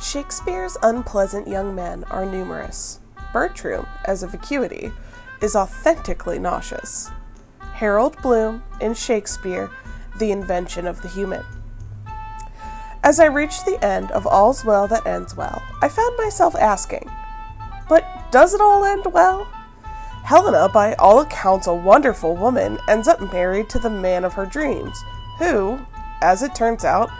[0.00, 3.00] Shakespeare's unpleasant young men are numerous.
[3.32, 4.92] Bertram, as a vacuity,
[5.42, 7.10] is authentically nauseous.
[7.58, 9.70] Harold Bloom, in Shakespeare,
[10.18, 11.44] The Invention of the Human.
[13.02, 17.10] As I reached the end of All's Well That Ends Well, I found myself asking,
[17.88, 19.44] but does it all end well?
[20.24, 24.46] Helena, by all accounts a wonderful woman, ends up married to the man of her
[24.46, 25.02] dreams,
[25.38, 25.80] who,
[26.20, 27.10] as it turns out,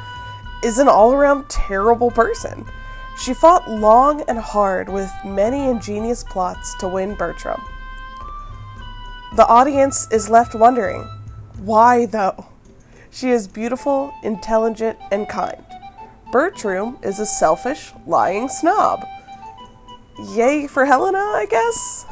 [0.63, 2.67] is an all around terrible person.
[3.19, 7.61] She fought long and hard with many ingenious plots to win Bertram.
[9.37, 11.03] The audience is left wondering
[11.59, 12.47] why, though?
[13.11, 15.65] She is beautiful, intelligent, and kind.
[16.31, 19.05] Bertram is a selfish, lying snob.
[20.35, 22.07] Yay for Helena, I guess?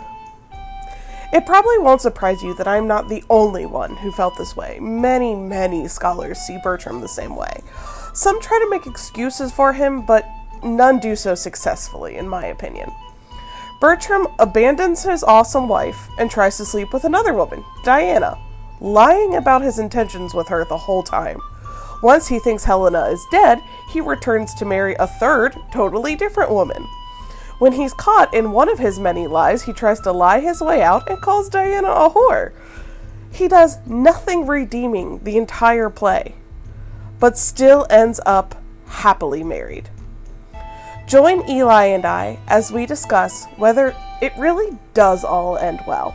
[1.32, 4.78] It probably won't surprise you that I'm not the only one who felt this way.
[4.80, 7.62] Many, many scholars see Bertram the same way.
[8.16, 10.26] Some try to make excuses for him, but
[10.64, 12.90] none do so successfully, in my opinion.
[13.78, 18.38] Bertram abandons his awesome wife and tries to sleep with another woman, Diana,
[18.80, 21.38] lying about his intentions with her the whole time.
[22.02, 26.86] Once he thinks Helena is dead, he returns to marry a third, totally different woman.
[27.58, 30.80] When he's caught in one of his many lies, he tries to lie his way
[30.80, 32.54] out and calls Diana a whore.
[33.30, 36.34] He does nothing redeeming the entire play
[37.18, 38.54] but still ends up
[38.86, 39.88] happily married.
[41.06, 46.14] Join Eli and I as we discuss whether it really does all end well.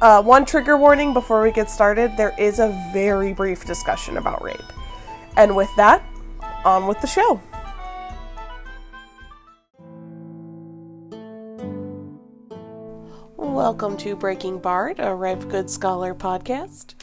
[0.00, 4.42] Uh, one trigger warning before we get started there is a very brief discussion about
[4.42, 4.60] rape.
[5.36, 6.02] And with that,
[6.64, 7.40] on with the show.
[13.36, 16.94] Welcome to Breaking Bard, a Ripe Good Scholar podcast.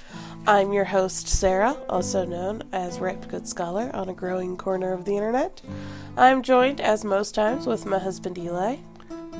[0.47, 5.05] I'm your host, Sarah, also known as Ripe Good Scholar on a growing corner of
[5.05, 5.61] the internet.
[6.17, 8.77] I'm joined, as most times, with my husband Eli.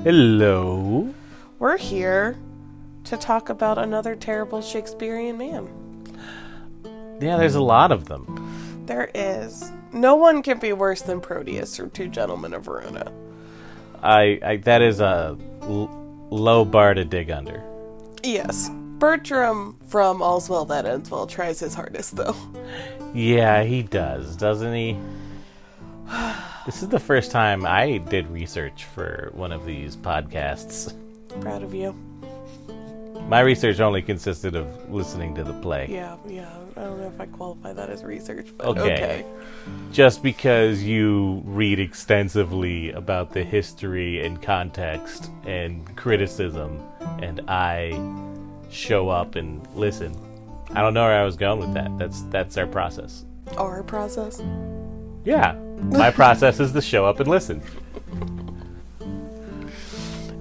[0.04, 1.14] Hello.
[1.58, 2.38] We're here
[3.06, 5.68] to talk about another terrible Shakespearean man.
[7.20, 8.84] Yeah, there's a lot of them.
[8.86, 9.72] There is.
[9.92, 13.12] No one can be worse than Proteus or Two Gentlemen of Verona.
[14.04, 17.64] I, I that is a l- low bar to dig under.
[18.24, 18.70] Yes.
[19.00, 22.36] Bertram from All's Well That Ends Well tries his hardest, though.
[23.14, 24.98] Yeah, he does, doesn't he?
[26.66, 30.94] this is the first time I did research for one of these podcasts.
[31.42, 31.94] Proud of you.
[33.28, 35.88] My research only consisted of listening to the play.
[35.90, 36.50] Yeah, yeah.
[36.76, 38.82] I don't know if I qualify that as research, but Okay.
[38.82, 39.26] okay.
[39.92, 46.80] Just because you read extensively about the history and context and criticism,
[47.22, 47.92] and I
[48.72, 50.16] show up and listen.
[50.72, 51.98] I don't know where I was going with that.
[51.98, 53.26] That's that's our process.
[53.58, 54.42] Our process.
[55.26, 57.62] Yeah, my process is to show up and listen.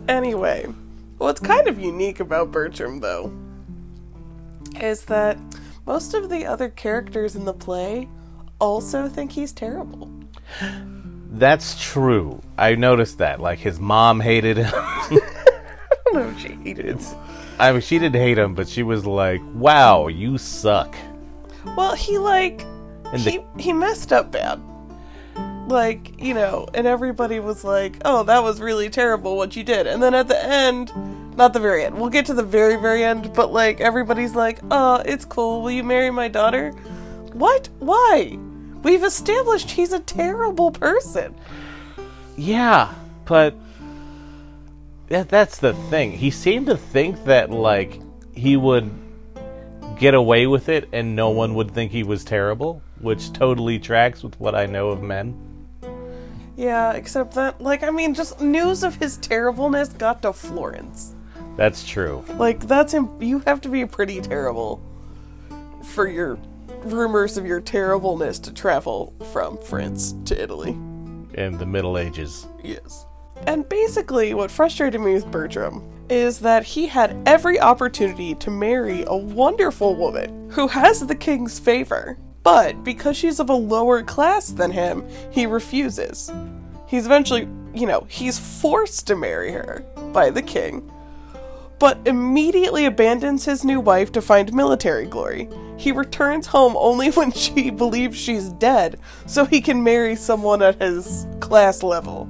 [0.09, 0.67] Anyway,
[1.19, 3.33] what's kind of unique about Bertram, though,
[4.81, 5.39] is that
[5.87, 8.09] most of the other characters in the play
[8.59, 10.11] also think he's terrible.
[11.31, 12.41] That's true.
[12.57, 13.41] I noticed that.
[13.41, 14.73] Like his mom hated him.
[16.13, 16.99] No, she hated.
[17.59, 20.95] I mean, she didn't hate him, but she was like, "Wow, you suck."
[21.77, 22.65] Well, he like
[23.13, 24.61] And he he messed up bad.
[25.67, 29.87] Like you know, and everybody was like, "Oh, that was really terrible what you did."
[29.87, 30.93] And then at the end,
[31.37, 31.99] not the very end.
[31.99, 35.63] We'll get to the very very end, but like everybody's like, "Oh, it's cool.
[35.63, 36.73] Will you marry my daughter?"
[37.33, 37.69] What?
[37.81, 38.39] Why?
[38.83, 41.35] We've established he's a terrible person.
[42.37, 42.95] Yeah,
[43.25, 43.55] but
[45.09, 46.13] that, that's the thing.
[46.13, 48.01] He seemed to think that like
[48.33, 48.91] he would
[49.99, 54.23] get away with it and no one would think he was terrible, which totally tracks
[54.23, 55.37] with what I know of men.
[56.57, 61.15] Yeah, except that, like, I mean, just news of his terribleness got to Florence.
[61.57, 62.25] That's true.
[62.35, 64.83] Like, that's you have to be pretty terrible
[65.85, 66.37] for your
[66.83, 70.71] rumors of your terribleness to travel from France to Italy.
[71.35, 72.47] In the Middle Ages.
[72.63, 73.07] Yes.
[73.47, 79.05] And basically, what frustrated me with Bertram is that he had every opportunity to marry
[79.07, 84.51] a wonderful woman who has the king's favor, but because she's of a lower class
[84.51, 86.33] than him, he refuses.
[86.87, 90.91] He's eventually, you know, he's forced to marry her by the king,
[91.79, 95.49] but immediately abandons his new wife to find military glory.
[95.77, 100.81] He returns home only when she believes she's dead, so he can marry someone at
[100.81, 102.29] his class level.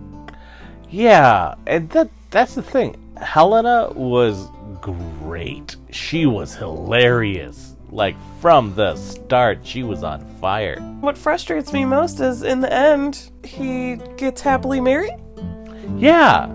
[0.91, 2.97] Yeah, and that that's the thing.
[3.17, 4.49] Helena was
[4.81, 5.77] great.
[5.91, 7.75] She was hilarious.
[7.91, 10.79] Like from the start, she was on fire.
[11.01, 15.17] What frustrates me most is in the end, he gets happily married.
[15.97, 16.55] Yeah.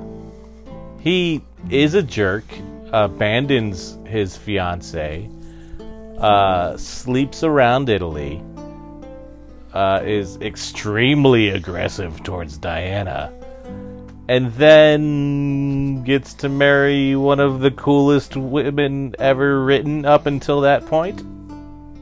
[1.00, 2.46] He is a jerk,
[2.92, 5.28] abandons his fiance,
[6.20, 8.42] uh, sleeps around Italy,
[9.74, 13.34] uh, is extremely aggressive towards Diana,
[14.28, 20.86] and then gets to marry one of the coolest women ever written up until that
[20.86, 21.22] point.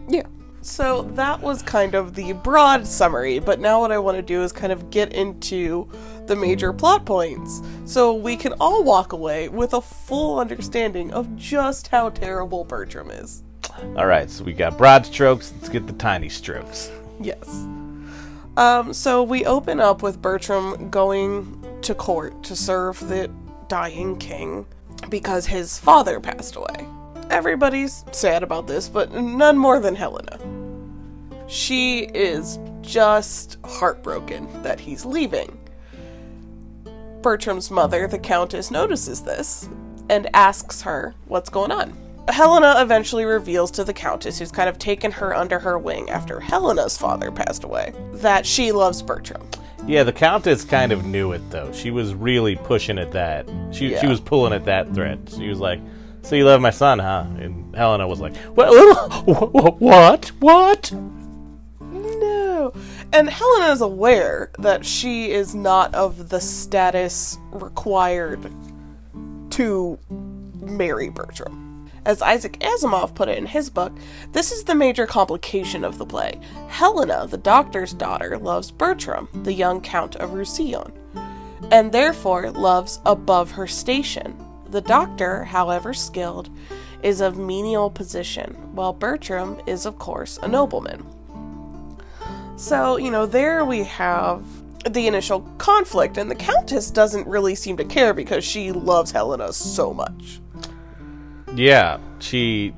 [0.07, 0.27] Yeah.
[0.61, 4.43] So that was kind of the broad summary, but now what I want to do
[4.43, 5.89] is kind of get into
[6.27, 11.35] the major plot points so we can all walk away with a full understanding of
[11.35, 13.43] just how terrible Bertram is.
[13.97, 15.51] All right, so we got broad strokes.
[15.55, 16.91] Let's get the tiny strokes.
[17.19, 17.67] Yes.
[18.57, 23.29] Um, so we open up with Bertram going to court to serve the
[23.67, 24.65] dying king
[25.09, 26.87] because his father passed away.
[27.29, 30.39] Everybody's sad about this, but none more than Helena.
[31.47, 35.57] She is just heartbroken that he's leaving.
[37.21, 39.69] Bertram's mother, the Countess, notices this
[40.09, 41.95] and asks her what's going on.
[42.27, 46.39] Helena eventually reveals to the Countess, who's kind of taken her under her wing after
[46.39, 49.47] Helena's father passed away, that she loves Bertram.
[49.87, 51.71] Yeah, the Countess kind of knew it though.
[51.71, 53.49] She was really pushing at that.
[53.71, 55.29] She she was pulling at that thread.
[55.35, 55.79] She was like,
[56.21, 58.95] "So you love my son, huh?" And Helena was like, "Well,
[59.27, 60.31] wh- wh- what?
[60.39, 60.91] What?"
[61.81, 62.73] No.
[63.11, 68.39] And Helena is aware that she is not of the status required
[69.51, 69.99] to
[70.61, 71.60] marry Bertram.
[72.03, 73.93] As Isaac Asimov put it in his book,
[74.31, 76.39] this is the major complication of the play.
[76.67, 80.91] Helena, the doctor's daughter, loves Bertram, the young Count of Roussillon,
[81.71, 84.35] and therefore loves above her station.
[84.69, 86.49] The doctor, however skilled,
[87.03, 91.05] is of menial position, while Bertram is, of course, a nobleman.
[92.55, 94.43] So, you know, there we have
[94.89, 99.53] the initial conflict, and the Countess doesn't really seem to care because she loves Helena
[99.53, 100.39] so much.
[101.55, 102.73] Yeah, she.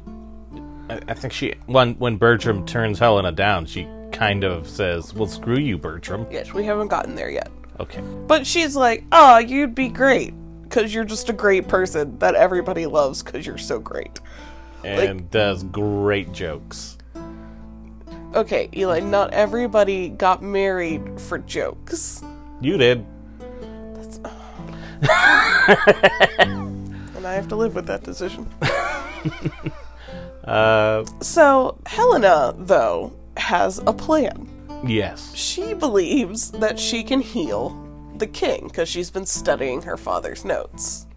[0.90, 5.28] I, I think she when when Bertram turns Helena down, she kind of says, "Well,
[5.28, 7.50] screw you, Bertram." Yes, we haven't gotten there yet.
[7.80, 8.02] Okay.
[8.28, 10.34] But she's like, oh, you'd be great
[10.64, 14.20] because you're just a great person that everybody loves because you're so great.
[14.84, 16.98] And does great jokes.
[18.36, 22.24] Okay, Eli, not everybody got married for jokes.
[22.62, 23.06] You did.
[27.24, 28.50] And I have to live with that decision.
[30.44, 34.50] Uh, So, Helena, though, has a plan.
[34.86, 35.34] yes.
[35.34, 37.70] She believes that she can heal
[38.18, 41.08] the king because she's been studying her father's notes.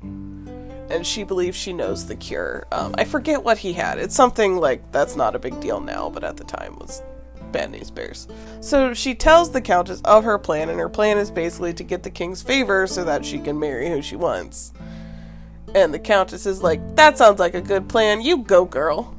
[0.88, 2.68] And she believes she knows the cure.
[2.70, 3.98] Um, I forget what he had.
[3.98, 7.02] It's something like that's not a big deal now, but at the time was
[7.50, 8.28] bad news bears.
[8.60, 12.04] So she tells the countess of her plan, and her plan is basically to get
[12.04, 14.72] the king's favor so that she can marry who she wants.
[15.74, 18.20] And the countess is like, "That sounds like a good plan.
[18.20, 19.14] You go, girl."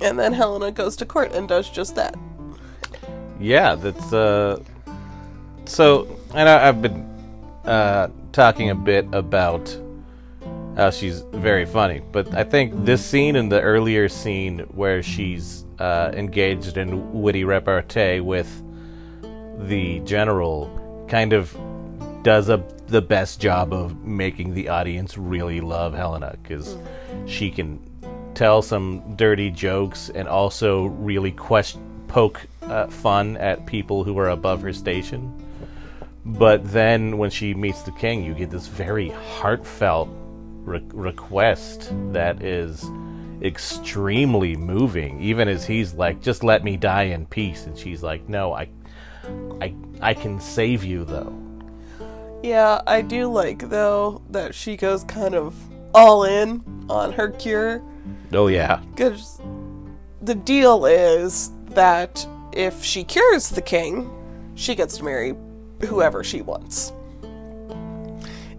[0.00, 2.16] And then Helena goes to court and does just that.
[3.38, 4.62] Yeah, that's uh.
[5.66, 7.06] So, and I, I've been
[7.64, 9.76] uh talking a bit about
[10.76, 15.64] how she's very funny, but I think this scene and the earlier scene where she's
[15.78, 18.48] uh, engaged in witty repartee with
[19.58, 21.54] the general kind of
[22.22, 22.58] does a
[22.90, 26.76] the best job of making the audience really love Helena because
[27.26, 27.80] she can
[28.34, 34.30] tell some dirty jokes and also really question poke uh, fun at people who are
[34.30, 35.32] above her station.
[36.24, 40.08] But then when she meets the king, you get this very heartfelt
[40.64, 42.84] re- request that is
[43.42, 45.20] extremely moving.
[45.22, 48.68] Even as he's like, "Just let me die in peace," and she's like, "No, I,
[49.60, 51.49] I, I can save you though."
[52.42, 55.54] Yeah, I do like though that she goes kind of
[55.94, 57.82] all in on her cure
[58.32, 59.40] Oh yeah, because
[60.22, 64.08] the deal is that if she cures the king,
[64.54, 65.34] she gets to marry
[65.84, 66.92] whoever she wants.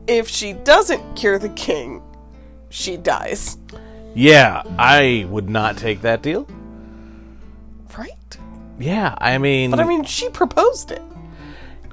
[0.08, 2.02] If she doesn't cure the king,
[2.70, 3.58] she dies.
[4.14, 4.64] yeah.
[4.78, 6.48] I would not take that deal.
[7.98, 8.38] Right?
[8.80, 11.02] Yeah, I mean, But I mean, she proposed it.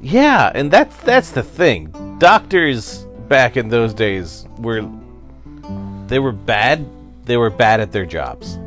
[0.01, 2.17] Yeah, and that's that's the thing.
[2.19, 4.89] Doctors back in those days were
[6.07, 6.87] they were bad.
[7.25, 8.59] They were bad at their jobs.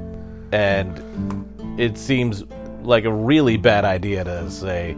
[0.51, 2.43] And it seems
[2.83, 4.97] like a really bad idea to say,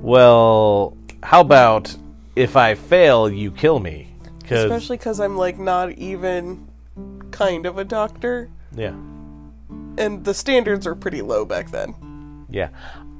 [0.00, 1.94] "Well, how about
[2.36, 4.08] if I fail, you kill me?"
[4.46, 6.66] Cuz Especially because I'm like not even
[7.30, 8.48] kind of a doctor.
[8.74, 8.94] yeah.
[9.98, 11.94] and the standards are pretty low back then.
[12.48, 12.68] Yeah.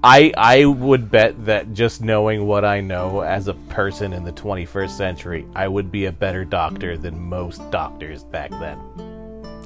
[0.03, 4.33] I I would bet that just knowing what I know as a person in the
[4.33, 8.79] 21st century, I would be a better doctor than most doctors back then.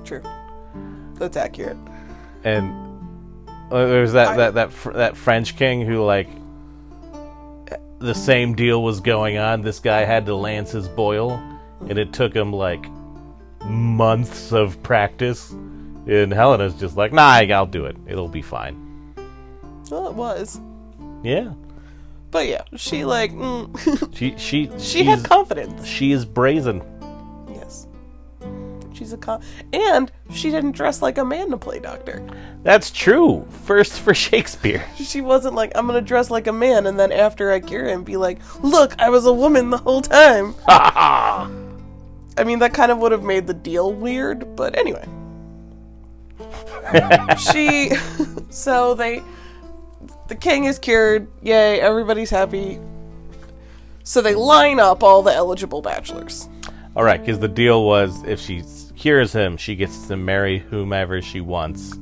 [0.05, 0.23] True.
[1.15, 1.77] That's accurate.
[2.43, 2.75] And
[3.71, 6.29] uh, there's that I- that that fr- that French king who like
[8.01, 9.63] the same deal was going on.
[9.63, 11.41] This guy had to lance his boil,
[11.89, 12.85] and it took him like
[13.65, 15.51] months of practice.
[15.53, 17.97] And Helena's just like, "Nah, I'll do it.
[18.07, 18.84] It'll be fine."
[19.91, 20.61] Well, it was.
[21.23, 21.53] Yeah.
[22.31, 25.87] But yeah, she like mm, She she she had confidence.
[25.87, 26.83] she is brazen.
[27.49, 27.87] Yes.
[28.93, 32.27] She's a cop, and she didn't dress like a man to play doctor.
[32.65, 33.47] That's true.
[33.65, 34.85] First for Shakespeare.
[34.97, 38.03] She wasn't like I'm gonna dress like a man, and then after I cure him,
[38.03, 40.55] be like, "Look, I was a woman the whole time."
[42.37, 45.07] I mean, that kind of would have made the deal weird, but anyway.
[47.39, 47.93] she,
[48.51, 49.23] so they,
[50.29, 51.29] the king is cured.
[51.43, 51.81] Yay!
[51.81, 52.81] Everybody's happy.
[54.03, 56.49] So they line up all the eligible bachelors.
[56.97, 58.63] All right, because the deal was if she
[58.97, 61.99] cures him, she gets to marry whomever she wants,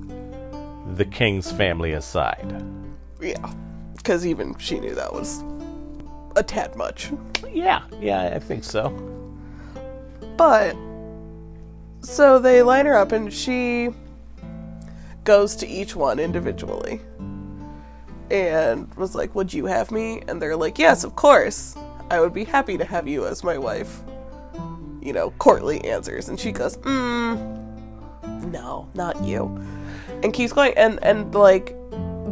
[0.95, 2.62] the king's family aside.
[3.21, 3.52] Yeah,
[3.97, 5.43] because even she knew that was
[6.37, 7.11] a tad much.
[7.52, 8.91] Yeah, yeah, I think so.
[10.37, 10.76] But
[12.00, 13.91] so they line her up, and she
[15.25, 17.00] goes to each one individually
[18.31, 20.23] and was like, Would you have me?
[20.29, 21.76] And they're like, Yes, of course.
[22.11, 24.02] I would be happy to have you as my wife.
[25.00, 26.29] You know, courtly answers.
[26.29, 29.47] And she goes, Mm, no, not you.
[30.23, 30.75] And keeps going.
[30.76, 31.75] And, and like,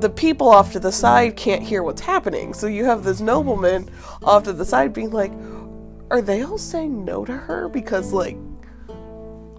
[0.00, 2.54] the people off to the side can't hear what's happening.
[2.54, 3.90] So you have this nobleman
[4.22, 5.32] off to the side being like,
[6.10, 7.68] Are they all saying no to her?
[7.68, 8.36] Because, like,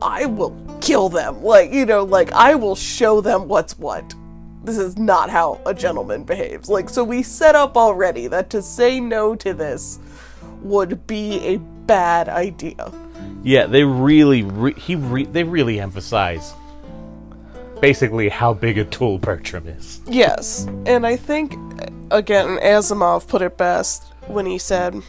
[0.02, 1.44] I will kill them.
[1.44, 4.16] Like, you know, like, I will show them what's what.
[4.64, 6.70] This is not how a gentleman behaves.
[6.70, 10.00] Like, so we set up already that to say no to this
[10.62, 12.92] would be a bad idea.
[13.44, 16.54] Yeah, they really, re- he re- they really emphasize
[17.80, 20.02] basically how big a tool Bertram is.
[20.06, 21.54] Yes, and I think,
[22.12, 25.02] again, Asimov put it best when he said,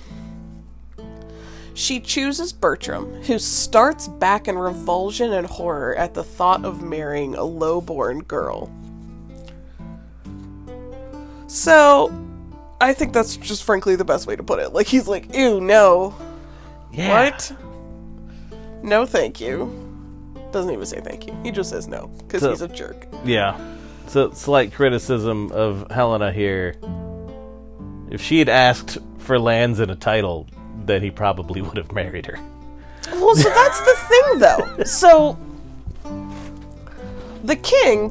[1.75, 7.35] She chooses Bertram, who starts back in revulsion and horror at the thought of marrying
[7.35, 8.71] a low-born girl.
[11.53, 12.11] So,
[12.81, 14.73] I think that's just frankly the best way to put it.
[14.73, 16.17] Like, he's like, Ew, no.
[16.93, 17.11] Yeah.
[17.27, 17.53] What?
[18.83, 19.71] No, thank you.
[20.51, 21.37] Doesn't even say thank you.
[21.43, 23.07] He just says no, because So- he's a jerk.
[23.25, 23.59] Yeah.
[24.07, 26.75] So slight criticism of Helena here.
[28.11, 30.47] If she had asked for lands and a title,
[30.85, 32.39] then he probably would have married her.
[33.13, 34.85] Well, so that's the thing, though.
[34.85, 35.39] So,
[37.45, 38.09] the king,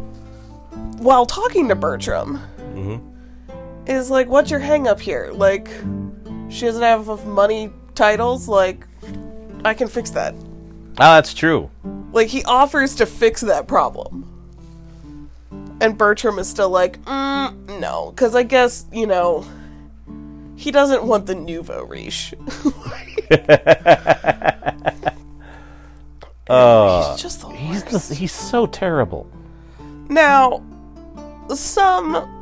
[0.99, 3.10] while talking to Bertram, mm-hmm.
[3.85, 5.31] Is like, "What's your hang up here?
[5.33, 5.69] Like,
[6.49, 8.47] she doesn't have enough money, titles.
[8.47, 8.87] Like,
[9.65, 10.33] I can fix that."
[10.99, 11.69] Ah, that's true.
[12.11, 14.27] Like, he offers to fix that problem,
[15.79, 19.45] and Bertram is still like, mm, "No," because I guess you know.
[20.57, 22.35] He doesn't want the nouveau riche.
[26.51, 29.25] Uh, He's just the he's the, he's so terrible.
[30.09, 30.61] Now,
[31.55, 32.40] some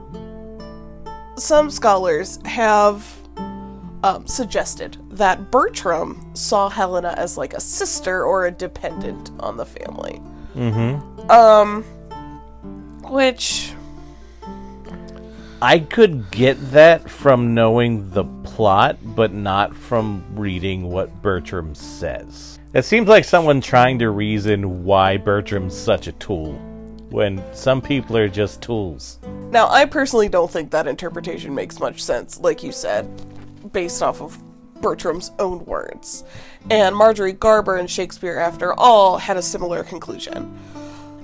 [1.40, 3.06] some scholars have
[4.04, 9.66] um, suggested that Bertram saw Helena as like a sister or a dependent on the
[9.66, 10.22] family.
[10.56, 11.32] Mm-hmm.
[11.32, 11.84] Um,
[13.04, 13.74] which
[15.62, 22.60] I could get that from knowing the plot, but not from reading what Bertram says.
[22.74, 26.54] It seems like someone trying to reason why Bertram's such a tool,
[27.10, 29.20] when some people are just tools.
[29.52, 33.10] now I personally don't think that interpretation makes much sense, like you said,
[33.72, 34.42] based off of
[34.82, 36.24] Bertram's own words.
[36.70, 40.58] And Marjorie Garber in Shakespeare, after all, had a similar conclusion.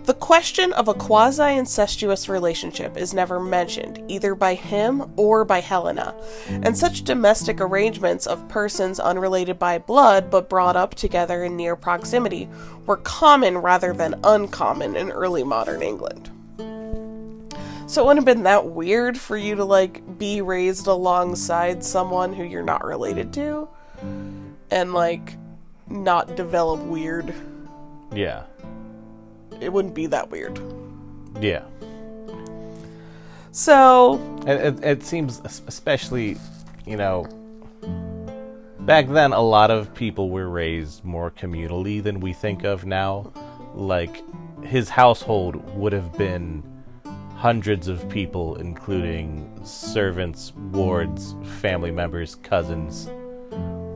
[0.05, 5.61] The question of a quasi incestuous relationship is never mentioned, either by him or by
[5.61, 6.13] Helena,
[6.47, 11.75] and such domestic arrangements of persons unrelated by blood but brought up together in near
[11.75, 12.47] proximity
[12.85, 16.29] were common rather than uncommon in early modern England.
[17.87, 22.31] So it wouldn't have been that weird for you to like be raised alongside someone
[22.31, 23.67] who you're not related to
[24.69, 25.35] and like
[25.89, 27.33] not develop weird.
[28.13, 28.43] Yeah.
[29.61, 30.59] It wouldn't be that weird.
[31.39, 31.63] Yeah.
[33.51, 36.37] So, It, it, it seems, especially,
[36.85, 37.25] you know,
[38.81, 43.31] back then, a lot of people were raised more communally than we think of now.
[43.73, 44.21] Like,
[44.63, 46.63] his household would have been
[47.35, 53.09] hundreds of people, including servants, wards, family members, cousins,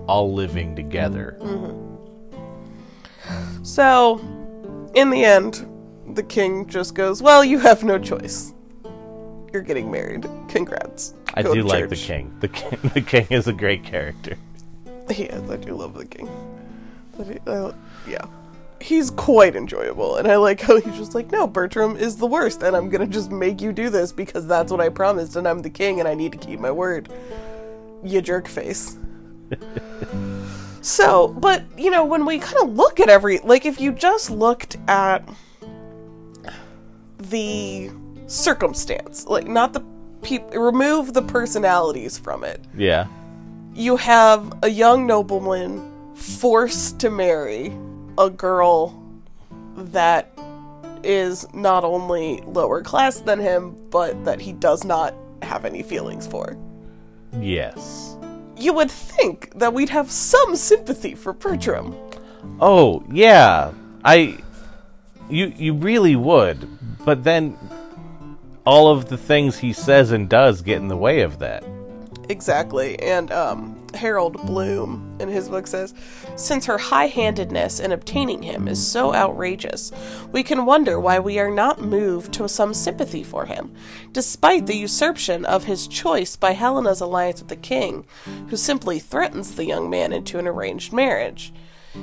[0.08, 1.38] all living together.
[1.42, 3.64] Mm-hmm.
[3.64, 4.22] So,
[4.94, 5.66] in the end,
[6.16, 8.54] the king just goes, Well, you have no choice.
[9.54, 10.28] You're getting married.
[10.48, 11.14] Congrats.
[11.34, 12.36] I Go do like the king.
[12.40, 12.80] The king.
[12.94, 14.38] The king is a great character.
[15.10, 15.42] Yeah.
[15.50, 16.30] I do love the king.
[17.48, 17.74] Uh,
[18.08, 18.26] yeah.
[18.80, 22.64] He's quite enjoyable, and I like how he's just like, no, Bertram is the worst,
[22.64, 25.62] and I'm gonna just make you do this because that's what I promised, and I'm
[25.62, 27.12] the king, and I need to keep my word.
[28.04, 28.98] You jerk face.
[30.82, 34.30] so, but, you know, when we kind of look at every, like, if you just
[34.32, 35.28] looked at
[37.18, 37.92] the
[38.28, 39.84] circumstance, like, not the
[40.22, 43.08] people, remove the personalities from it Yeah.
[43.74, 47.74] you have a young nobleman forced to marry
[48.18, 49.02] a girl
[49.76, 50.32] that
[51.04, 56.28] is not only lower class than him, but that he does not have any feelings
[56.28, 56.58] for.
[57.40, 58.09] Yes.
[58.60, 61.96] You would think that we'd have some sympathy for Bertram.
[62.60, 63.72] Oh yeah.
[64.04, 64.38] I.
[65.30, 66.68] You you really would,
[67.06, 67.58] but then
[68.66, 71.64] all of the things he says and does get in the way of that.
[72.30, 73.00] Exactly.
[73.00, 75.94] And um, Harold Bloom in his book says
[76.36, 79.92] Since her high handedness in obtaining him is so outrageous,
[80.32, 83.74] we can wonder why we are not moved to some sympathy for him,
[84.12, 88.06] despite the usurpation of his choice by Helena's alliance with the king,
[88.50, 91.54] who simply threatens the young man into an arranged marriage.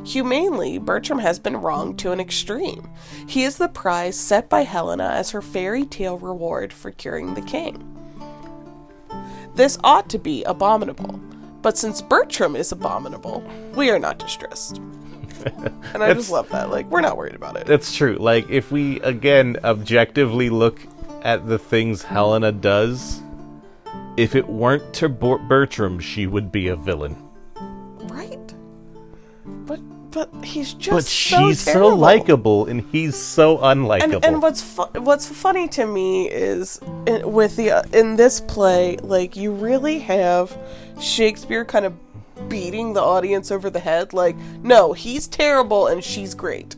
[0.04, 2.90] Humanely, Bertram has been wronged to an extreme.
[3.28, 7.42] He is the prize set by Helena as her fairy tale reward for curing the
[7.42, 7.92] king.
[9.54, 11.18] This ought to be abominable.
[11.66, 13.42] But since Bertram is abominable,
[13.74, 14.76] we are not distressed.
[15.94, 16.70] and I just love that.
[16.70, 17.66] Like, we're not worried about it.
[17.66, 18.16] That's true.
[18.20, 20.78] Like if we again objectively look
[21.22, 23.20] at the things Helena does,
[24.16, 27.16] if it weren't to Ber- Bertram, she would be a villain.
[27.56, 28.54] Right?
[29.44, 29.80] But
[30.12, 31.96] but he's just But so she's so terrible.
[31.96, 34.14] likable and he's so unlikable.
[34.14, 38.40] And, and what's fu- what's funny to me is in, with the uh, in this
[38.40, 40.56] play, like you really have
[41.00, 41.94] Shakespeare kind of
[42.48, 44.12] beating the audience over the head.
[44.12, 46.76] Like, no, he's terrible and she's great.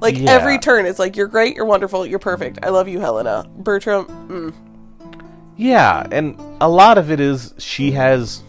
[0.00, 0.30] Like Yeah.
[0.32, 2.58] every turn, it's like you're great, you're wonderful, you're perfect.
[2.62, 3.46] I love you, Helena.
[3.58, 4.54] Bertram, mm,
[5.56, 8.42] Yeah, and a lot of it is she has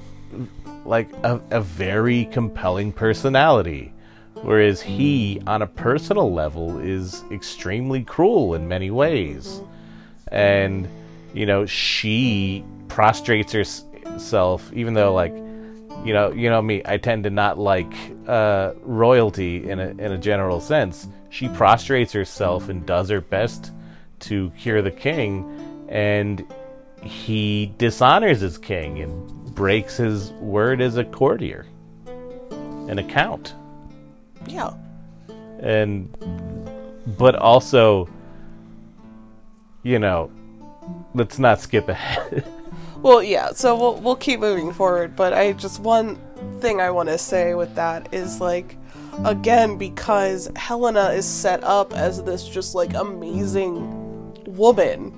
[0.85, 3.93] like a, a very compelling personality,
[4.41, 9.61] whereas he, on a personal level, is extremely cruel in many ways.
[10.29, 10.87] And
[11.33, 13.83] you know, she prostrates hers-
[14.17, 15.33] herself, even though like
[16.03, 17.93] you know, you know me, I tend to not like
[18.27, 21.07] uh, royalty in a in a general sense.
[21.29, 23.71] She prostrates herself and does her best
[24.21, 26.45] to cure the king, and
[27.03, 31.65] he dishonors his king and breaks his word as a courtier,
[32.87, 33.53] an account,
[34.47, 34.73] yeah.
[35.59, 36.09] and
[37.17, 38.07] but also,
[39.83, 40.31] you know,
[41.13, 42.45] let's not skip ahead.
[43.07, 43.53] Well, yeah.
[43.53, 46.17] So we'll we'll keep moving forward, but I just one
[46.59, 48.75] thing I want to say with that is like
[49.23, 55.17] again because Helena is set up as this just like amazing woman.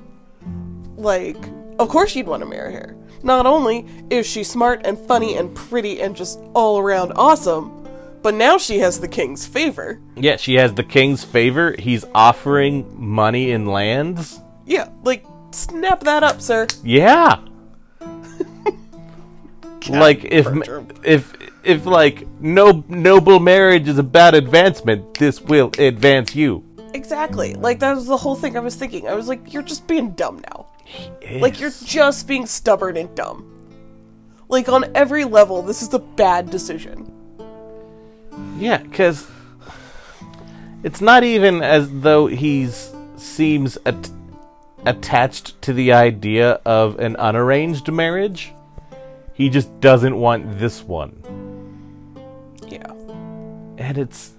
[0.97, 1.37] Like,
[1.79, 2.95] of course you'd want to marry her.
[3.23, 7.87] Not only is she smart and funny and pretty and just all around awesome,
[8.21, 9.99] but now she has the king's favor.
[10.15, 11.75] yeah, she has the king's favor.
[11.79, 14.39] He's offering money and lands.
[14.67, 16.67] Yeah, like snap that up, sir.
[16.83, 17.48] Yeah.
[19.89, 20.47] Like if
[21.03, 26.63] if if like no noble marriage is about advancement, this will advance you.
[26.93, 27.53] Exactly.
[27.53, 29.07] Like that was the whole thing I was thinking.
[29.07, 30.67] I was like, you're just being dumb now.
[31.39, 33.45] Like you're just being stubborn and dumb.
[34.47, 37.11] Like on every level, this is a bad decision.
[38.57, 39.27] yeah, because
[40.83, 44.09] it's not even as though he's seems at-
[44.85, 48.51] attached to the idea of an unarranged marriage.
[49.39, 51.13] He just doesn't want this one,
[52.67, 52.91] Yeah.
[53.77, 54.33] and it's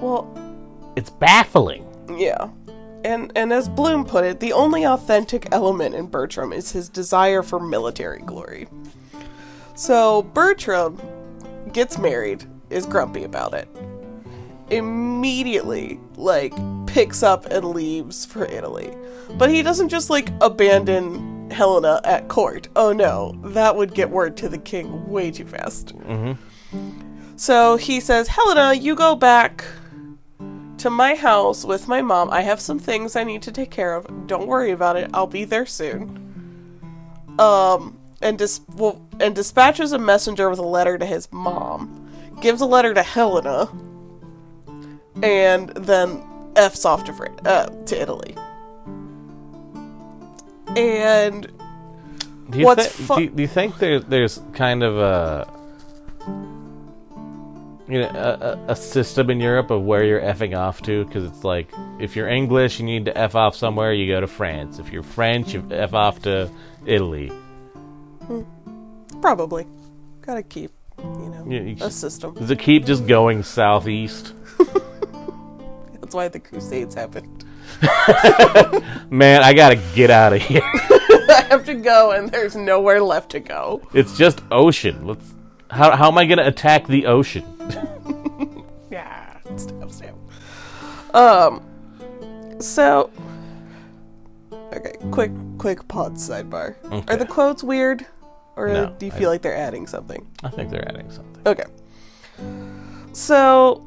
[0.00, 0.28] Well,
[0.94, 1.86] it's baffling.
[2.18, 2.48] yeah.
[3.02, 7.42] And and as Bloom put it, the only authentic element in Bertram is his desire
[7.42, 8.68] for military glory.
[9.74, 11.00] So Bertram
[11.72, 13.68] gets married, is grumpy about it.
[14.70, 16.52] Immediately, like,
[16.86, 18.92] picks up and leaves for Italy.
[19.38, 22.68] But he doesn't just like abandon Helena at court.
[22.76, 25.94] Oh no, that would get word to the king way too fast.
[27.36, 32.30] So he says, Helena, you go back to to my house with my mom.
[32.30, 34.26] I have some things I need to take care of.
[34.26, 35.10] Don't worry about it.
[35.14, 37.34] I'll be there soon.
[37.38, 42.08] Um, and dis- well, and dispatches a messenger with a letter to his mom.
[42.40, 43.68] Gives a letter to Helena,
[45.22, 46.22] and then
[46.56, 48.36] f's off to Fran- uh, to Italy.
[50.76, 51.42] And
[52.50, 55.52] Do you, What's thi- fu- do, you, do you think there, there's kind of a
[57.88, 61.04] you know a, a system in Europe of where you're effing off to?
[61.04, 64.26] Because it's like if you're English, you need to f off somewhere, you go to
[64.26, 64.78] France.
[64.78, 66.50] If you're French, you f off to
[66.84, 67.28] Italy.
[68.26, 68.42] Hmm.
[69.20, 69.66] probably
[70.22, 72.34] gotta keep, you know, You- you a system.
[72.34, 74.34] Does it keep just going southeast?
[76.00, 77.44] That's why the Crusades happened.
[79.10, 80.62] Man, I gotta get out of here.
[81.28, 83.82] I have to go, and there's nowhere left to go.
[83.92, 85.06] it's just ocean.
[85.06, 85.34] Let's.
[85.70, 87.44] How how am I gonna attack the ocean?
[88.90, 90.14] Yeah, stab, stab.
[91.12, 91.60] Um,
[92.60, 93.10] so
[94.52, 96.76] okay, quick, quick pod sidebar.
[97.10, 98.06] Are the quotes weird,
[98.54, 100.26] or No, do you I- feel like they're adding something?
[100.44, 101.42] I think they're adding something.
[101.46, 101.64] Okay,
[103.12, 103.85] so.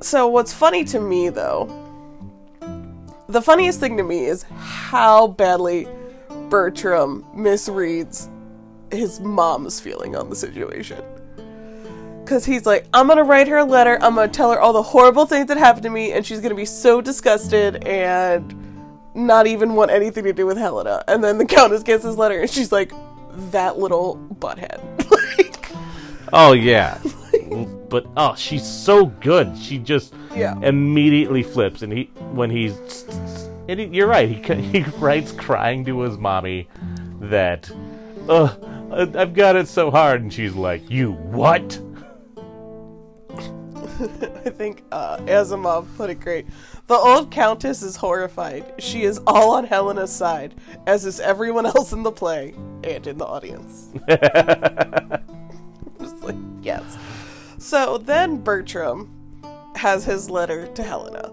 [0.00, 1.66] So what's funny to me though,
[3.28, 5.86] the funniest thing to me is how badly
[6.48, 8.28] Bertram misreads
[8.90, 11.02] his mom's feeling on the situation.
[12.24, 14.82] Because he's like, I'm gonna write her a letter, I'm gonna tell her all the
[14.82, 18.54] horrible things that happened to me, and she's gonna be so disgusted and
[19.14, 21.02] not even want anything to do with Helena.
[21.08, 22.92] And then the Countess gets his letter, and she's like,
[23.50, 24.80] that little butthead.
[25.10, 25.70] like,
[26.32, 26.98] Oh yeah,
[27.88, 29.56] but oh, she's so good.
[29.56, 30.58] She just Yeah.
[30.62, 33.04] immediately flips, and he when he's
[33.68, 34.28] and he, you're right.
[34.28, 36.68] He he writes crying to his mommy
[37.20, 37.70] that,
[38.28, 38.54] uh,
[38.92, 41.80] I've got it so hard, and she's like, you what?
[44.00, 46.46] I think uh, Asimov put it great.
[46.86, 48.74] The old Countess is horrified.
[48.78, 50.54] She is all on Helena's side,
[50.86, 53.88] as is everyone else in the play and in the audience.
[56.00, 56.96] Just like, yes.
[57.58, 59.10] So then Bertram
[59.74, 61.28] has his letter to Helena,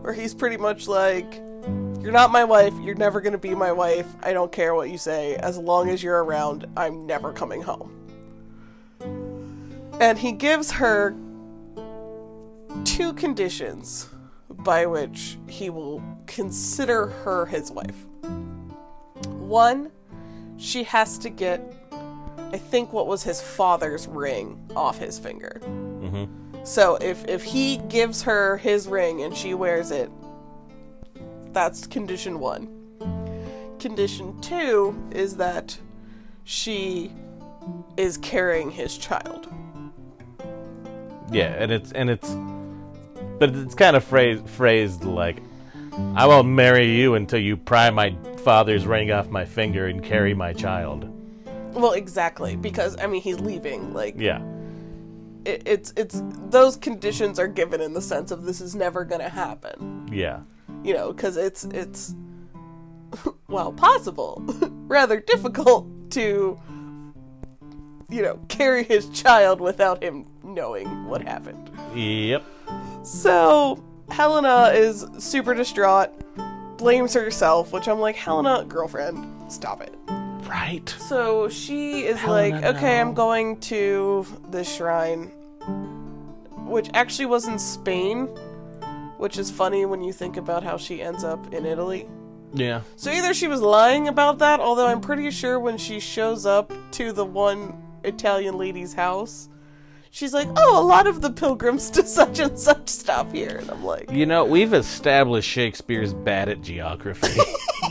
[0.00, 1.34] where he's pretty much like,
[2.00, 2.72] You're not my wife.
[2.80, 4.06] You're never going to be my wife.
[4.22, 5.36] I don't care what you say.
[5.36, 7.92] As long as you're around, I'm never coming home.
[10.00, 11.14] And he gives her
[12.84, 14.08] two conditions
[14.48, 18.06] by which he will consider her his wife.
[19.28, 19.90] One,
[20.56, 21.60] she has to get,
[22.52, 25.60] I think, what was his father's ring off his finger.
[25.62, 26.64] Mm-hmm.
[26.64, 30.10] So if if he gives her his ring and she wears it,
[31.52, 32.68] that's condition one.
[33.78, 35.78] Condition two is that
[36.44, 37.12] she
[37.96, 39.48] is carrying his child.
[41.30, 42.28] Yeah, and it's and it's,
[43.38, 45.42] but it's kind of phrased phrased like,
[46.14, 50.34] I won't marry you until you pry my father's ring off my finger and carry
[50.34, 51.08] my child.
[51.72, 53.92] Well, exactly, because I mean he's leaving.
[53.94, 54.42] Like Yeah,
[55.44, 59.20] it, it's it's those conditions are given in the sense of this is never going
[59.20, 60.08] to happen.
[60.12, 60.40] yeah,
[60.82, 62.14] You know, because it's it's
[63.48, 64.42] well possible,
[64.88, 66.58] rather difficult to
[68.08, 71.70] you know carry his child without him knowing what happened.
[71.94, 72.44] yep.
[73.04, 76.10] So Helena is super distraught,
[76.76, 79.94] blames herself, which I'm like, Helena, girlfriend, stop it.
[80.50, 80.88] Right.
[80.98, 82.98] So she is like, okay.
[83.00, 85.26] I'm going to the shrine,
[86.66, 88.26] which actually was in Spain,
[89.16, 92.08] which is funny when you think about how she ends up in Italy.
[92.52, 92.80] Yeah.
[92.96, 96.72] So either she was lying about that, although I'm pretty sure when she shows up
[96.92, 99.49] to the one Italian lady's house,
[100.10, 103.58] she's like, oh, a lot of the pilgrims to such and such stop here.
[103.60, 107.40] And I'm like, You know, we've established Shakespeare's bad at geography.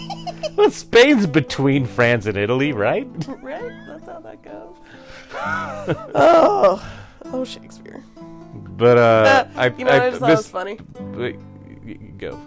[0.55, 3.07] well, Spain's between France and Italy, right?
[3.41, 3.71] right?
[3.87, 4.75] That's how that goes.
[6.15, 6.91] oh,
[7.25, 8.03] oh, Shakespeare.
[8.77, 10.77] But uh, Uh, I, you know, I, what I just thought this, was funny.
[11.17, 12.39] Wait, y- y- go.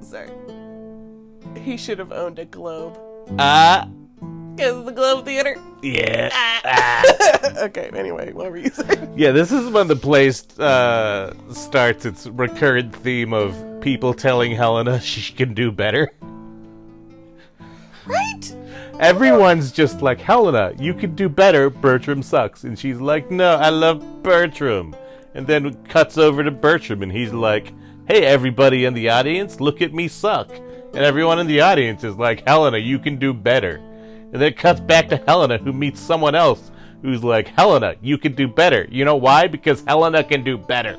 [0.00, 0.30] Sorry.
[1.60, 2.98] He should have owned a globe.
[3.38, 3.88] Ah,
[4.56, 5.56] Because the Globe Theater.
[5.82, 6.30] yeah.
[7.58, 9.12] okay, anyway, what were you saying?
[9.16, 14.98] Yeah, this is when the play uh, starts its recurrent theme of people telling Helena
[15.12, 16.10] she can do better.
[18.06, 18.56] Right?
[18.98, 21.68] Everyone's just like, Helena, you can do better.
[21.68, 22.64] Bertram sucks.
[22.64, 24.96] And she's like, no, I love Bertram.
[25.34, 27.74] And then cuts over to Bertram, and he's like,
[28.08, 30.50] hey, everybody in the audience, look at me suck.
[30.50, 33.82] And everyone in the audience is like, Helena, you can do better.
[34.32, 36.70] And then it cuts back to Helena, who meets someone else
[37.02, 38.86] who's like, Helena, you can do better.
[38.90, 39.46] You know why?
[39.46, 40.98] Because Helena can do better.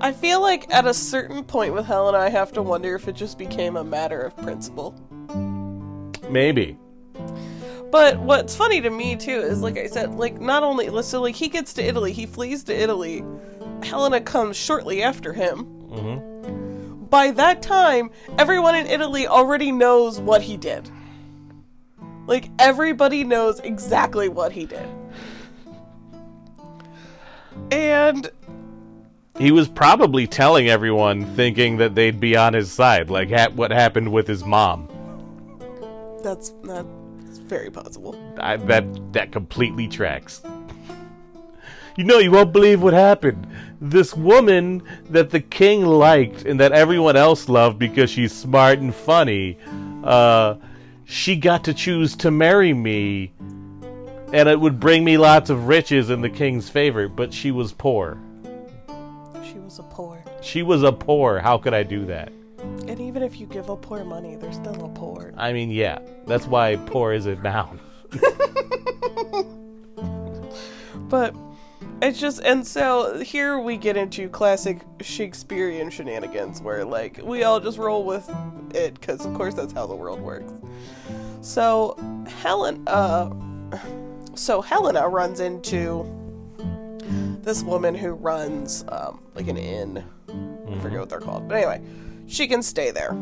[0.00, 3.14] I feel like at a certain point with Helena, I have to wonder if it
[3.14, 4.94] just became a matter of principle.
[6.30, 6.78] Maybe.
[7.90, 11.34] But what's funny to me too is, like I said, like not only so like
[11.34, 13.24] he gets to Italy, he flees to Italy.
[13.82, 15.64] Helena comes shortly after him.
[15.90, 17.04] Mm-hmm.
[17.06, 20.88] By that time, everyone in Italy already knows what he did.
[22.30, 24.88] Like everybody knows exactly what he did.
[27.72, 28.30] And
[29.36, 33.72] He was probably telling everyone, thinking that they'd be on his side, like ha- what
[33.72, 34.88] happened with his mom.
[36.22, 38.14] that's that's very possible.
[38.38, 40.40] I, that that completely tracks.
[41.96, 43.44] You know, you won't believe what happened.
[43.80, 48.94] This woman that the king liked and that everyone else loved because she's smart and
[48.94, 49.58] funny,
[50.04, 50.54] uh,
[51.10, 53.32] she got to choose to marry me,
[54.32, 57.08] and it would bring me lots of riches in the king's favor.
[57.08, 58.16] But she was poor.
[59.44, 60.22] She was a poor.
[60.40, 61.40] She was a poor.
[61.40, 62.32] How could I do that?
[62.86, 65.34] And even if you give a poor money, they're still a poor.
[65.36, 67.80] I mean, yeah, that's why poor is a noun.
[71.10, 71.34] But
[72.02, 77.60] it's just, and so here we get into classic Shakespearean shenanigans where, like, we all
[77.60, 78.28] just roll with
[78.74, 80.52] it because, of course, that's how the world works.
[81.40, 81.96] So,
[82.42, 83.30] Helen, uh,
[84.34, 86.06] so Helena runs into
[87.42, 90.04] this woman who runs, um, like an inn.
[90.28, 91.48] I forget what they're called.
[91.48, 91.82] But anyway,
[92.26, 93.16] she can stay there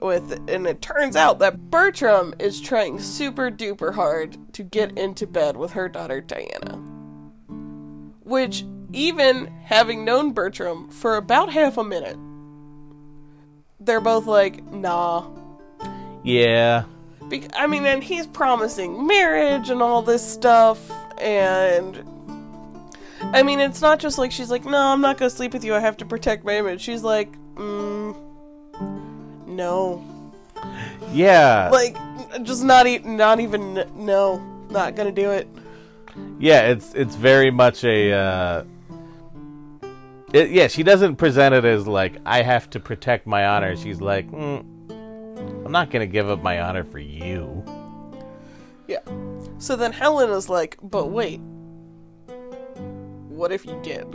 [0.00, 5.26] with and it turns out that Bertram is trying super duper hard to get into
[5.26, 6.95] bed with her daughter Diana.
[8.26, 12.18] Which even having known Bertram for about half a minute,
[13.80, 15.24] they're both like, "Nah."
[16.22, 16.84] Yeah,
[17.28, 22.02] Be- I mean, and he's promising marriage and all this stuff and
[23.32, 25.64] I mean, it's not just like she's like, "No, I'm not going to sleep with
[25.64, 25.74] you.
[25.74, 28.14] I have to protect my image." She's like, mm,
[29.46, 30.04] "No."
[31.12, 31.70] yeah.
[31.72, 31.96] like
[32.42, 34.38] just not even not even no
[34.70, 35.48] not gonna do it
[36.38, 38.12] Yeah, it's it's very much a.
[38.12, 38.64] Uh,
[40.32, 43.76] it, yeah, she doesn't present it as like I have to protect my honor.
[43.76, 44.60] She's like, mm,
[45.64, 47.64] I'm not gonna give up my honor for you.
[48.86, 49.00] yeah
[49.58, 51.40] so then helen is like but wait
[53.28, 54.06] what if you did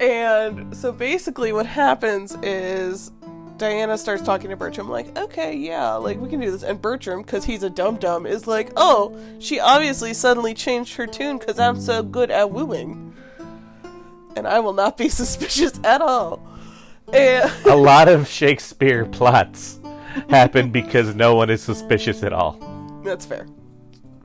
[0.00, 3.10] and so basically what happens is
[3.58, 6.62] Diana starts talking to Bertram like, okay, yeah, like we can do this.
[6.62, 11.06] And Bertram, because he's a dum dum, is like, oh, she obviously suddenly changed her
[11.06, 13.14] tune because I'm so good at wooing,
[14.36, 16.40] and I will not be suspicious at all.
[17.12, 19.80] And A lot of Shakespeare plots
[20.30, 22.60] happen because no one is suspicious at all.
[23.04, 23.46] That's fair.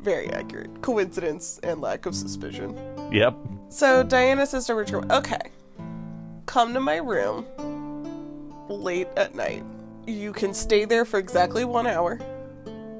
[0.02, 0.82] Very accurate.
[0.82, 2.78] Coincidence and lack of suspicion.
[3.12, 3.36] Yep.
[3.69, 5.39] So Diana says to Bertram, okay,
[6.46, 7.46] come to my room
[8.69, 9.63] late at night.
[10.06, 12.19] You can stay there for exactly one hour.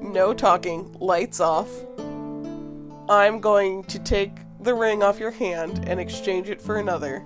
[0.00, 1.68] No talking, lights off.
[3.08, 7.22] I'm going to take the ring off your hand and exchange it for another.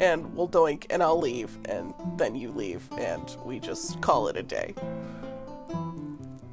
[0.00, 4.36] And we'll doink and I'll leave, and then you leave, and we just call it
[4.36, 4.74] a day.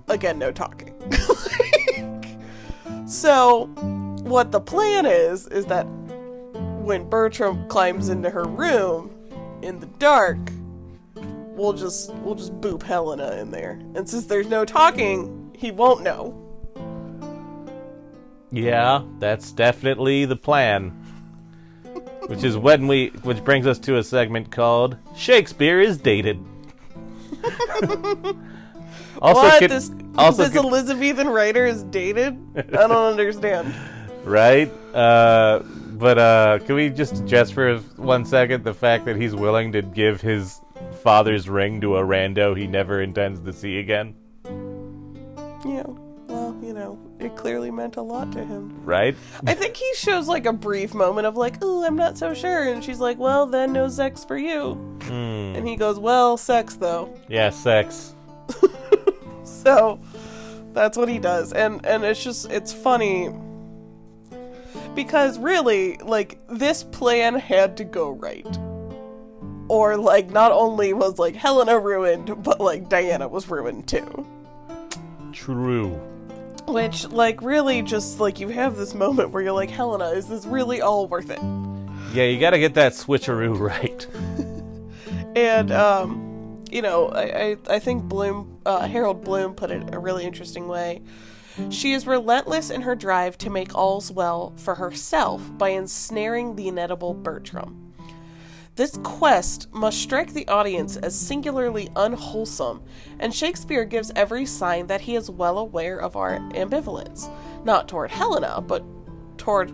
[0.07, 0.93] Again, no talking.
[3.07, 3.65] so,
[4.23, 5.85] what the plan is, is that
[6.83, 9.09] when Bertram climbs into her room
[9.63, 10.37] in the dark,
[11.61, 13.79] we'll just we'll just boop Helena in there.
[13.95, 16.37] And since there's no talking, he won't know.
[18.51, 20.89] Yeah, that's definitely the plan.
[22.27, 26.43] Which is when we which brings us to a segment called Shakespeare is dated.
[29.21, 29.59] also what?
[29.59, 32.37] could- this also this could- Elizabethan writer is dated?
[32.57, 33.73] I don't understand.
[34.23, 34.71] right?
[34.93, 35.59] Uh,
[35.93, 39.81] but uh, can we just just for one second the fact that he's willing to
[39.81, 40.61] give his
[41.03, 44.15] father's ring to a rando he never intends to see again,
[45.65, 45.83] Yeah.
[46.27, 48.71] Well, you know, it clearly meant a lot to him.
[48.85, 49.15] right?
[49.45, 52.63] I think he shows like a brief moment of like, "Oh, I'm not so sure,"
[52.71, 55.55] and she's like, "Well, then no sex for you." Hmm.
[55.55, 58.15] And he goes, "Well, sex though." Yeah, sex.
[59.43, 59.99] So
[60.73, 61.53] that's what he does.
[61.53, 63.29] And and it's just it's funny
[64.95, 68.47] because really like this plan had to go right.
[69.71, 74.27] Or like not only was like Helena ruined, but like Diana was ruined too.
[75.31, 75.91] True.
[76.67, 80.45] Which like really just like you have this moment where you're like, Helena, is this
[80.45, 81.39] really all worth it?
[82.13, 84.05] Yeah, you got to get that switcheroo right.
[85.37, 89.99] And um, you know, I, I, I think Bloom, uh, Harold Bloom put it a
[89.99, 91.01] really interesting way.
[91.69, 96.67] She is relentless in her drive to make all's well for herself by ensnaring the
[96.67, 97.90] inedible Bertram.
[98.81, 102.81] This quest must strike the audience as singularly unwholesome,
[103.19, 107.31] and Shakespeare gives every sign that he is well aware of our ambivalence,
[107.63, 108.83] not toward Helena, but
[109.37, 109.71] toward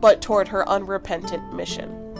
[0.00, 2.14] but toward her unrepentant mission.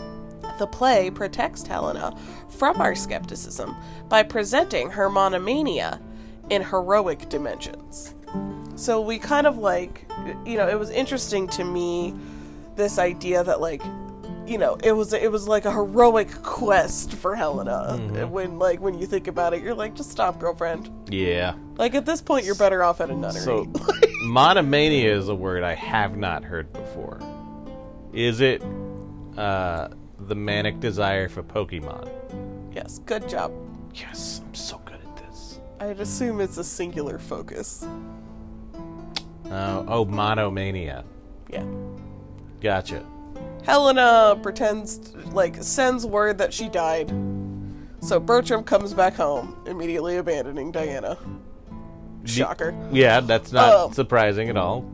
[0.59, 2.13] The play protects Helena
[2.49, 3.73] from our skepticism
[4.09, 6.01] by presenting her monomania
[6.49, 8.13] in heroic dimensions.
[8.75, 10.05] So we kind of like,
[10.45, 12.13] you know, it was interesting to me
[12.75, 13.81] this idea that like,
[14.45, 17.97] you know, it was it was like a heroic quest for Helena.
[18.27, 20.89] When like when you think about it, you're like, just stop, girlfriend.
[21.09, 21.55] Yeah.
[21.77, 23.41] Like at this point, you're better off at a nunnery.
[23.41, 23.71] So,
[24.23, 27.19] monomania is a word I have not heard before.
[28.11, 28.63] Is it
[29.37, 32.09] uh, the manic desire for Pokemon?
[32.73, 33.51] yes, good job.
[33.93, 35.59] Yes, I'm so good at this.
[35.79, 37.85] I'd assume it's a singular focus.
[39.49, 41.05] Uh, oh, monomania.
[41.49, 41.65] Yeah.
[42.61, 43.05] Gotcha.
[43.63, 47.09] Helena pretends, like, sends word that she died.
[48.01, 51.17] So Bertram comes back home, immediately abandoning Diana.
[52.25, 52.73] Shocker.
[52.91, 53.91] Yeah, that's not Oh.
[53.91, 54.85] surprising at all.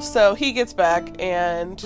[0.00, 1.84] So he gets back, and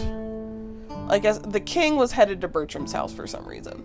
[1.11, 3.85] I guess the king was headed to Bertram's house for some reason.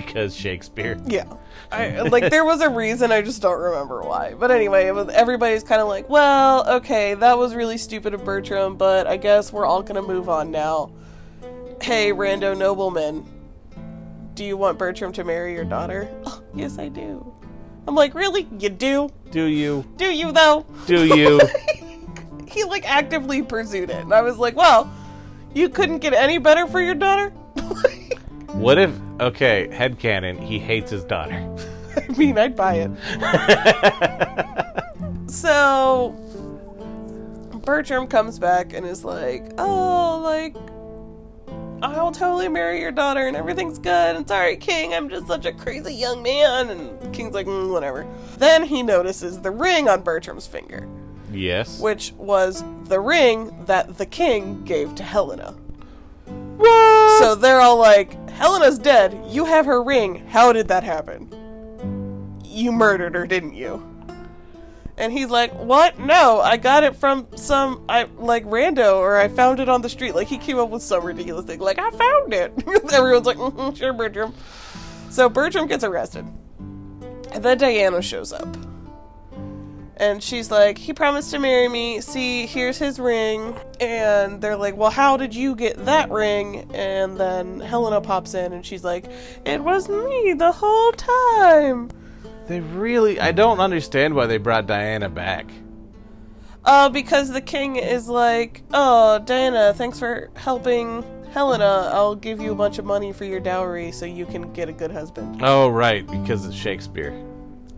[0.00, 0.98] Because Shakespeare.
[1.06, 1.24] Yeah.
[1.72, 4.34] I, like there was a reason, I just don't remember why.
[4.34, 8.24] But anyway, it was, everybody's kind of like, well, okay, that was really stupid of
[8.24, 10.92] Bertram, but I guess we're all gonna move on now.
[11.82, 13.26] Hey, rando nobleman,
[14.34, 16.08] do you want Bertram to marry your daughter?
[16.26, 17.32] "Oh, yes, I do.
[17.88, 18.46] I'm like, really?
[18.58, 19.10] You do?
[19.30, 19.84] Do you?
[19.96, 20.66] Do you though?
[20.86, 21.40] Do you?
[22.48, 24.92] he like actively pursued it, and I was like, well,
[25.54, 27.32] you couldn't get any better for your daughter.
[28.52, 31.34] what if, okay, head headcanon, he hates his daughter?
[31.96, 32.90] I mean, I'd buy it.
[35.30, 36.14] so
[37.66, 40.54] Bertram comes back and is like, "Oh, like
[41.82, 44.16] I'll totally marry your daughter and everything's good.
[44.16, 48.06] And sorry, King, I'm just such a crazy young man." And King's like, mm, "Whatever."
[48.38, 50.88] Then he notices the ring on Bertram's finger,
[51.32, 51.80] yes.
[51.80, 55.56] which was the ring that the King gave to Helena.
[56.56, 57.18] What?
[57.20, 59.18] So they're all like, Helena's dead.
[59.28, 60.26] You have her ring.
[60.26, 61.32] How did that happen?
[62.44, 63.82] You murdered her, didn't you?
[64.98, 65.98] And he's like, What?
[65.98, 69.88] No, I got it from some, I like rando, or I found it on the
[69.88, 70.14] street.
[70.14, 72.52] Like he came up with some ridiculous thing, like I found it.
[72.92, 74.34] Everyone's like, mm Sure, Bertram.
[75.10, 76.26] So Bertram gets arrested,
[76.58, 78.48] and then Diana shows up,
[79.96, 82.00] and she's like, He promised to marry me.
[82.00, 83.56] See, here's his ring.
[83.80, 86.70] And they're like, Well, how did you get that ring?
[86.74, 89.06] And then Helena pops in and she's like,
[89.44, 91.90] It was me the whole time.
[92.46, 95.50] They really, I don't understand why they brought Diana back.
[96.64, 101.90] Uh, because the king is like, Oh, Diana, thanks for helping Helena.
[101.92, 104.72] I'll give you a bunch of money for your dowry so you can get a
[104.72, 105.40] good husband.
[105.42, 107.12] Oh, right, because it's Shakespeare.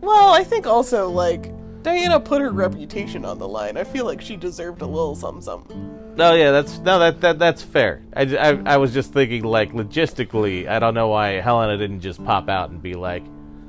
[0.00, 1.52] Well, I think also, like,
[1.88, 3.78] Diana put her reputation on the line.
[3.78, 6.14] I feel like she deserved a little something something.
[6.16, 8.02] No, yeah, that's no, that that that's fair.
[8.14, 12.22] I, I, I was just thinking, like, logistically, I don't know why Helena didn't just
[12.22, 13.22] pop out and be like,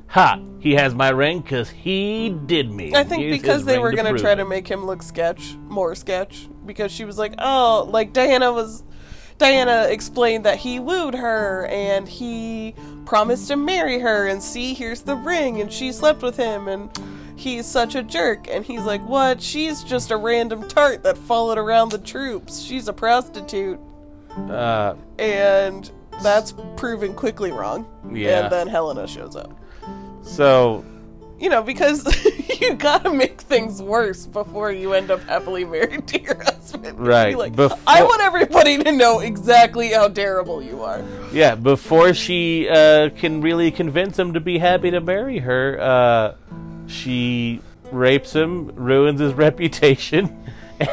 [0.08, 3.93] "Ha, he has my ring because he did me." I think Here's because they were
[3.93, 7.36] gonna prove try it." to make him look sketch, more sketch, because she was like,
[7.38, 8.84] oh, like Diana was.
[9.38, 15.03] Diana explained that he wooed her and he promised to marry her, and see, here's
[15.03, 16.91] the ring, and she slept with him, and
[17.39, 18.47] he's such a jerk.
[18.49, 19.41] And he's like, What?
[19.41, 22.62] She's just a random tart that followed around the troops.
[22.62, 23.80] She's a prostitute.
[24.38, 25.89] Uh, And
[26.21, 27.88] that's proven quickly wrong.
[28.13, 28.43] Yeah.
[28.43, 29.52] And then Helena shows up.
[30.21, 30.84] so
[31.39, 32.06] You know, because
[32.62, 36.99] you gotta make things worse before you end up happily married to your husband.
[36.99, 41.02] Right, like, before- I want everybody to know exactly how terrible you are.
[41.32, 46.48] yeah, before she uh, can really convince him to be happy to marry her, uh,
[46.89, 50.45] she rapes him, ruins his reputation,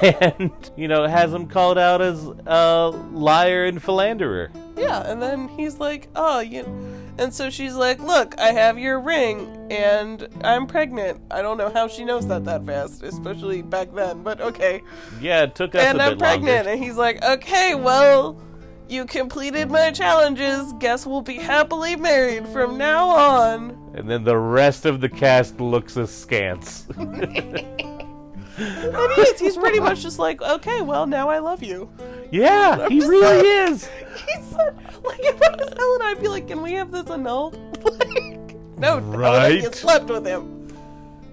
[0.02, 4.50] and you know has him called out as a liar and philanderer.
[4.76, 6.64] Yeah, and then he's like, oh, you.
[7.18, 11.18] And so she's like, look, I have your ring, and I'm pregnant.
[11.30, 14.82] I don't know how she knows that that fast, especially back then, but okay.
[15.18, 16.56] Yeah, it took us and a I'm bit pregnant.
[16.66, 16.70] longer.
[16.72, 18.38] And he's like, okay, well,
[18.88, 20.74] you completed my challenges.
[20.78, 23.85] Guess we'll be happily married from now on.
[23.96, 26.86] And then the rest of the cast looks askance.
[26.96, 27.24] And
[29.14, 29.40] he is.
[29.40, 31.90] He's pretty much just like, okay, well, now I love you.
[32.30, 33.72] yeah, he really saying.
[33.72, 33.86] is.
[33.86, 34.74] He's so,
[35.04, 37.54] like, if I was Helen, I'd be like, can we have this annulled?
[37.84, 40.68] like, no, Helen, you slept with him.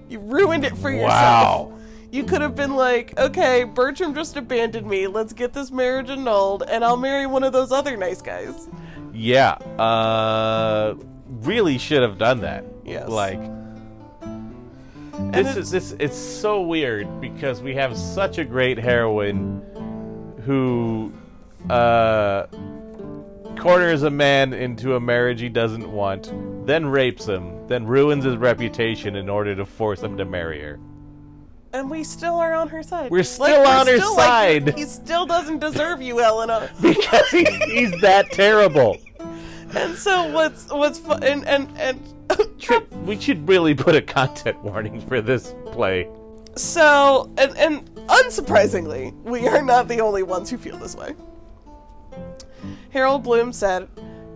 [0.08, 1.70] You ruined it for yourself.
[1.70, 1.78] Wow.
[2.10, 5.06] You could have been like, okay, Bertram just abandoned me.
[5.06, 8.68] Let's get this marriage annulled, and I'll marry one of those other nice guys.
[9.12, 10.94] Yeah, uh,
[11.26, 12.64] really should have done that.
[12.84, 13.08] Yes.
[13.08, 13.40] Like,
[15.32, 15.96] this it's- is this.
[15.98, 19.62] It's so weird because we have such a great heroine
[20.44, 21.12] who
[21.70, 22.46] uh,
[23.56, 26.32] corners a man into a marriage he doesn't want,
[26.66, 30.78] then rapes him, then ruins his reputation in order to force him to marry her.
[31.72, 33.10] And we still are on her side.
[33.10, 34.26] We're still on her still like,
[34.64, 34.74] side.
[34.78, 36.70] he still doesn't deserve you, Elena.
[36.82, 38.96] Because he, he's that terrible.
[39.76, 42.00] And so what's what's fu- and and and
[42.58, 46.08] Should- we should really put a content warning for this play.
[46.56, 51.14] so and and unsurprisingly, we are not the only ones who feel this way.
[52.90, 53.88] Harold Bloom said,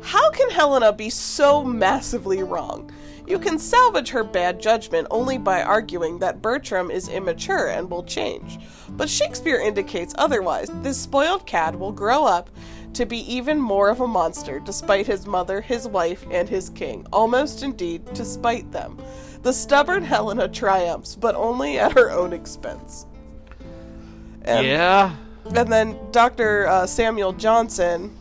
[0.03, 2.91] "How can Helena be so massively wrong?
[3.27, 8.03] You can salvage her bad judgment only by arguing that Bertram is immature and will
[8.05, 8.59] change.
[8.89, 10.71] But Shakespeare indicates otherwise.
[10.83, 12.49] This spoiled cad will grow up
[12.95, 17.07] to be even more of a monster, despite his mother, his wife, and his king,
[17.13, 18.99] almost indeed to spite them.
[19.43, 23.07] The stubborn Helena triumphs, but only at her own expense.
[24.43, 25.17] And, yeah.
[25.55, 26.67] and then Dr.
[26.67, 28.17] Uh, Samuel Johnson,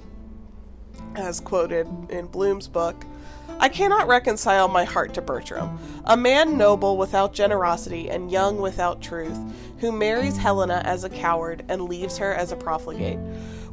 [1.16, 3.04] as quoted in Bloom's book,
[3.60, 9.02] I cannot reconcile my heart to Bertram, a man noble without generosity and young without
[9.02, 9.38] truth,
[9.80, 13.18] who marries Helena as a coward and leaves her as a profligate.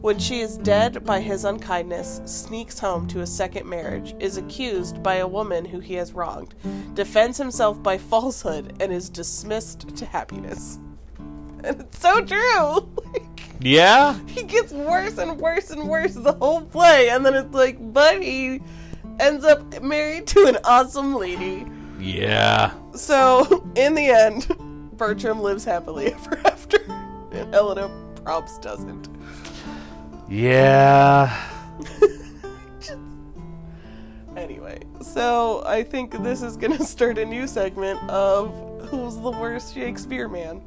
[0.05, 5.03] When she is dead by his unkindness, sneaks home to a second marriage, is accused
[5.03, 6.55] by a woman who he has wronged,
[6.93, 10.79] defends himself by falsehood, and is dismissed to happiness.
[11.65, 12.87] And it's so true!
[13.15, 14.19] Like, Yeah.
[14.27, 18.23] he gets worse and worse and worse the whole play, and then it's like, but
[18.23, 18.61] he
[19.19, 21.65] ends up married to an awesome lady.
[21.99, 22.75] Yeah.
[22.95, 24.49] So, in the end,
[24.99, 26.77] Bertram lives happily ever after,
[27.33, 29.09] and Helena Probst doesn't.
[30.29, 31.51] Yeah.
[34.37, 38.53] Anyway, so I think this is gonna start a new segment of
[38.89, 40.61] Who's the Worst Shakespeare Man?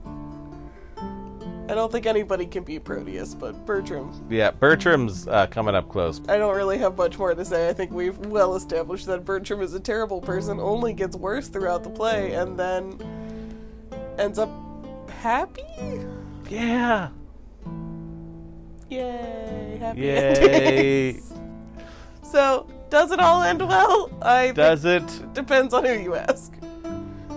[1.70, 4.52] I don't think anybody can beat Proteus, but Bertram Yeah.
[4.52, 6.22] Bertram's uh, coming up close.
[6.30, 7.68] I don't really have much more to say.
[7.68, 11.84] I think we've well established that Bertram is a terrible person, only gets worse throughout
[11.84, 12.98] the play, and then
[14.18, 14.50] ends up
[15.10, 15.66] happy?
[16.50, 17.10] Yeah.
[18.90, 19.78] Yay!
[19.80, 21.10] Happy Yay.
[21.10, 21.34] endings.
[22.24, 24.10] So, does it all end well?
[24.22, 25.04] I Does it?
[25.34, 26.54] depends on who you ask.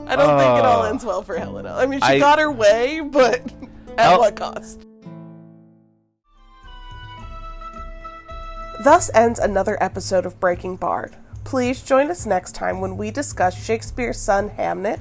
[0.06, 1.74] I don't think it all Uh, ends well for Helena.
[1.76, 3.40] I mean, she I- got her way, but
[3.98, 4.86] at what cost?
[8.82, 11.16] Thus ends another episode of Breaking Bard.
[11.44, 15.00] Please join us next time when we discuss Shakespeare's son Hamnet,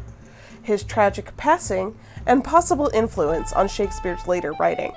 [0.61, 4.93] his tragic passing, and possible influence on Shakespeare's later writing.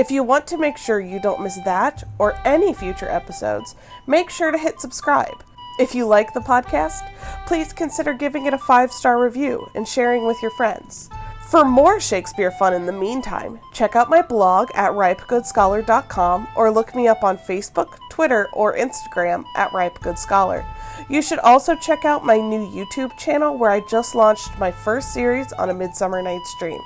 [0.00, 3.74] If you want to make sure you don't miss that or any future episodes,
[4.06, 5.44] make sure to hit subscribe.
[5.78, 7.06] If you like the podcast,
[7.46, 11.10] please consider giving it a five star review and sharing with your friends.
[11.50, 16.94] For more Shakespeare fun in the meantime, check out my blog at ripegoodscholar.com or look
[16.94, 20.64] me up on Facebook, Twitter, or Instagram at ripegoodscholar.
[21.10, 25.12] You should also check out my new YouTube channel where I just launched my first
[25.12, 26.80] series on a Midsummer Night's Dream.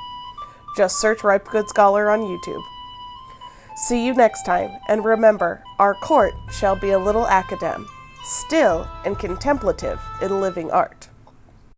[0.77, 2.65] Just search Ripe Good Scholar on YouTube.
[3.77, 7.89] See you next time, and remember, our court shall be a little academe,
[8.23, 11.09] still and contemplative in living art.